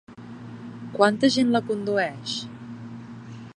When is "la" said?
1.57-1.63